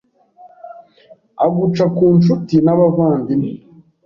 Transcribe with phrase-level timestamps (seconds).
[1.45, 3.51] Aguca ku nshuti n’abavandimwe